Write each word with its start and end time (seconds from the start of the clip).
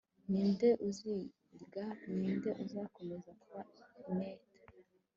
ninde 0.29 0.69
uziga 0.87 1.85
ninde 2.17 2.49
uzakomeza 2.65 3.31
kuba 3.41 3.61
inert 4.09 4.45